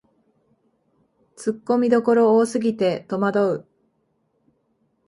[1.35, 3.67] ツッコミどころ多すぎてとまどう